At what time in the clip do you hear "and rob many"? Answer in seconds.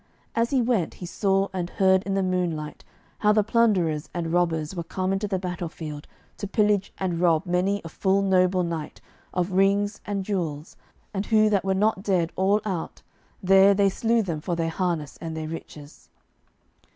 6.97-7.83